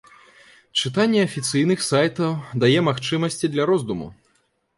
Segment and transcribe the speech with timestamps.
[0.81, 2.31] Чытанне афіцыйных сайтаў
[2.65, 4.07] дае магчымасці для роздуму.